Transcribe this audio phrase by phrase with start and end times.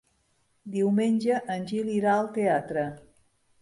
[0.77, 2.91] Diumenge en Gil irà al teatre.